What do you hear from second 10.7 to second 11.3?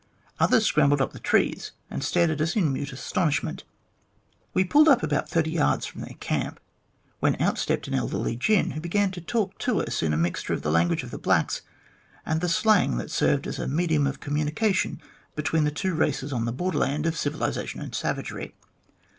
language of the